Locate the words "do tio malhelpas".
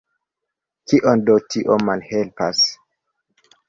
1.29-2.67